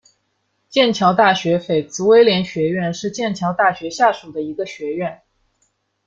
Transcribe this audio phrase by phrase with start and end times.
[0.67, 5.21] 剑桥大学菲茨威廉学院是剑桥大学下属的一个学院。